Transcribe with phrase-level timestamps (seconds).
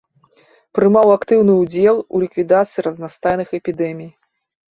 [0.77, 4.09] Прымаў актыўны ўдзел у ліквідацыі разнастайных эпідэмій.